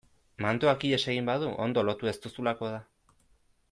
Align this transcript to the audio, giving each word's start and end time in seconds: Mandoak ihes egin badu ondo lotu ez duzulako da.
Mandoak 0.45 0.85
ihes 0.89 0.99
egin 1.13 1.29
badu 1.31 1.51
ondo 1.67 1.85
lotu 1.91 2.11
ez 2.13 2.17
duzulako 2.27 2.75
da. 2.77 2.85